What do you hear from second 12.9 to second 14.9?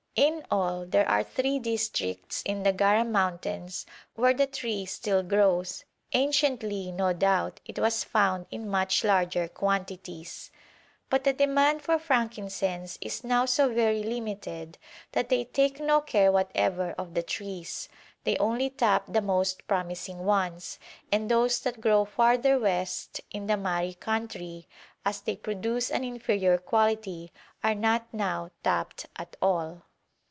is now so very limited